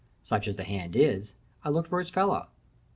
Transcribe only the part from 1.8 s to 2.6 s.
for its fellow.